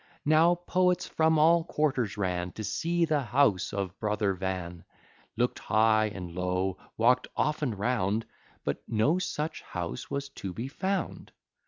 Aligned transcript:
Now, 0.25 0.55
Poets 0.55 1.05
from 1.07 1.37
all 1.37 1.63
quarters 1.63 2.17
ran, 2.17 2.53
To 2.53 2.63
see 2.63 3.05
the 3.05 3.21
house 3.21 3.71
of 3.71 3.99
brother 3.99 4.33
Van; 4.33 4.83
Looked 5.37 5.59
high 5.59 6.07
and 6.07 6.33
low, 6.33 6.79
walk'd 6.97 7.27
often 7.35 7.75
round; 7.77 8.25
But 8.65 8.81
no 8.87 9.19
such 9.19 9.61
house 9.61 10.09
was 10.09 10.29
to 10.29 10.53
be 10.53 10.69
found. 10.69 11.31